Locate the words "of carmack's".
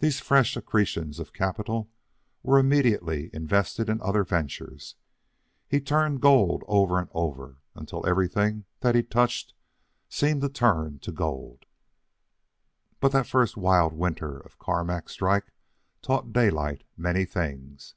14.38-15.14